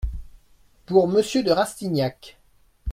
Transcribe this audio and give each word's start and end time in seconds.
Pour 0.87 1.07
monsieur 1.07 1.43
de 1.43 1.51
Rastignac. 1.51 2.39